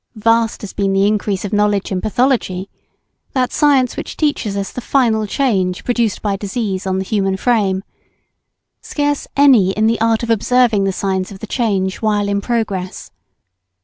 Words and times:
Vast 0.15 0.61
has 0.61 0.73
been 0.73 0.93
the 0.93 1.05
increase 1.05 1.45
of 1.45 1.53
knowledge 1.53 1.91
in 1.91 2.01
pathology 2.01 2.71
that 3.33 3.51
science 3.51 3.95
which 3.95 4.17
teaches 4.17 4.57
us 4.57 4.71
the 4.71 4.81
final 4.81 5.27
change 5.27 5.83
produced 5.83 6.23
by 6.23 6.35
disease 6.35 6.87
on 6.87 6.97
the 6.97 7.03
human 7.05 7.37
frame 7.37 7.83
scarce 8.81 9.27
any 9.37 9.73
in 9.73 9.85
the 9.85 10.01
art 10.01 10.23
of 10.23 10.31
observing 10.31 10.85
the 10.85 10.91
signs 10.91 11.31
of 11.31 11.37
the 11.37 11.45
change 11.45 12.01
while 12.01 12.27
in 12.27 12.41
progress. 12.41 13.11